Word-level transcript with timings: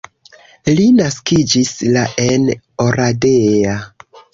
Li 0.79 0.85
naskiĝis 1.01 1.75
la 1.99 2.09
en 2.27 2.51
Oradea. 2.91 3.81